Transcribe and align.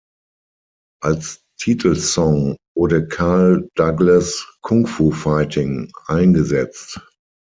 Als 1.03 1.43
Titelsong 1.59 2.57
wurde 2.75 3.07
Carl 3.07 3.69
Douglas’ 3.75 4.43
"Kung 4.63 4.87
Fu 4.87 5.11
Fighting" 5.11 5.91
eingesetzt. 6.07 6.99